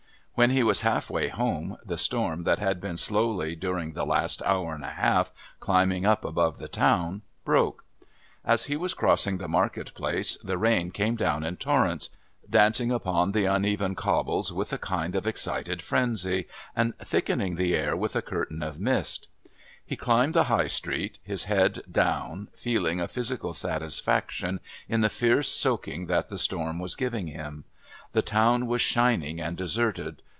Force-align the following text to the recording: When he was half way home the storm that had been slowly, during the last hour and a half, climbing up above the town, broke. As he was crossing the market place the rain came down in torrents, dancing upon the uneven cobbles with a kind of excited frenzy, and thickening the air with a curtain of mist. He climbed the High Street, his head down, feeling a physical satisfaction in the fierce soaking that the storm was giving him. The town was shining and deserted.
When 0.33 0.49
he 0.51 0.63
was 0.63 0.81
half 0.81 1.07
way 1.11 1.27
home 1.27 1.77
the 1.85 1.99
storm 1.99 2.41
that 2.43 2.57
had 2.57 2.81
been 2.81 2.97
slowly, 2.97 3.55
during 3.55 3.93
the 3.93 4.07
last 4.07 4.41
hour 4.41 4.73
and 4.73 4.83
a 4.83 4.89
half, 4.89 5.31
climbing 5.59 6.03
up 6.03 6.25
above 6.25 6.57
the 6.57 6.67
town, 6.67 7.21
broke. 7.45 7.83
As 8.43 8.65
he 8.65 8.75
was 8.75 8.95
crossing 8.95 9.37
the 9.37 9.47
market 9.47 9.93
place 9.93 10.37
the 10.37 10.57
rain 10.57 10.89
came 10.89 11.15
down 11.15 11.43
in 11.43 11.57
torrents, 11.57 12.09
dancing 12.49 12.91
upon 12.91 13.33
the 13.33 13.45
uneven 13.45 13.93
cobbles 13.93 14.51
with 14.51 14.73
a 14.73 14.79
kind 14.79 15.15
of 15.15 15.27
excited 15.27 15.79
frenzy, 15.83 16.47
and 16.75 16.97
thickening 16.97 17.55
the 17.55 17.75
air 17.75 17.95
with 17.95 18.15
a 18.15 18.23
curtain 18.23 18.63
of 18.63 18.79
mist. 18.79 19.27
He 19.85 19.95
climbed 19.95 20.33
the 20.33 20.45
High 20.45 20.65
Street, 20.67 21.19
his 21.21 21.43
head 21.43 21.83
down, 21.91 22.49
feeling 22.55 22.99
a 22.99 23.07
physical 23.07 23.53
satisfaction 23.53 24.59
in 24.89 25.01
the 25.01 25.09
fierce 25.09 25.49
soaking 25.49 26.07
that 26.07 26.29
the 26.29 26.39
storm 26.39 26.79
was 26.79 26.95
giving 26.95 27.27
him. 27.27 27.65
The 28.13 28.23
town 28.23 28.65
was 28.65 28.81
shining 28.81 29.39
and 29.39 29.55
deserted. 29.55 30.23